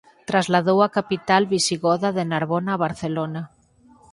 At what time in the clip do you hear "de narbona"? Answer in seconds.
2.17-2.71